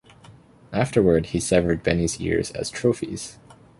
[0.73, 3.37] Afterward, he severed Beni's ears as trophies.